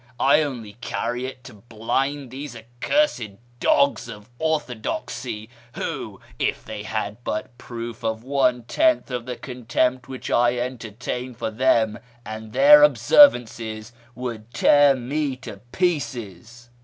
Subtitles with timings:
[0.19, 7.23] I only carry it to blind these accursed dogs of orthodoxy, who, if they had
[7.23, 12.51] but proof of one tenth of the contempt which I enter tain for them and
[12.51, 16.69] their observances, would tear me in pieces."